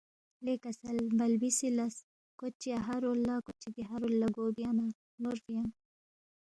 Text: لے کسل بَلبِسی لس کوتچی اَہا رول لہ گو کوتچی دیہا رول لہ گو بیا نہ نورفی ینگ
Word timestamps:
لے 0.45 0.53
کسل 0.63 0.97
بَلبِسی 1.17 1.69
لس 1.77 1.95
کوتچی 2.39 2.69
اَہا 2.79 2.95
رول 3.03 3.19
لہ 3.27 3.35
گو 3.37 3.41
کوتچی 3.45 3.69
دیہا 3.75 3.95
رول 4.01 4.13
لہ 4.21 4.27
گو 4.35 4.45
بیا 4.57 4.69
نہ 4.77 4.85
نورفی 5.21 5.51
ینگ 5.57 5.71